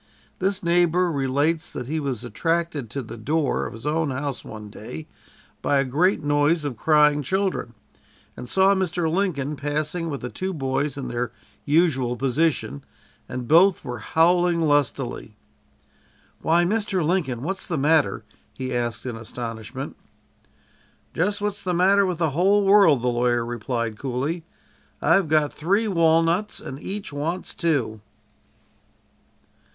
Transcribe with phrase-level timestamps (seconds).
[0.39, 4.71] This neighbor relates that he was attracted to the door of his own house one
[4.71, 5.05] day
[5.61, 7.75] by a great noise of crying children,
[8.35, 9.07] and saw Mr.
[9.07, 11.31] Lincoln passing with the two boys in their
[11.65, 12.83] usual position,
[13.29, 15.35] and both were howling lustily.
[16.41, 17.05] "Why, Mr.
[17.05, 18.23] Lincoln, what's the matter?"
[18.53, 19.95] he asked in astonishment.
[21.13, 24.45] "Just what's the matter with the whole world," the lawyer replied coolly.
[24.99, 28.01] "I've got three walnuts, and each wants two."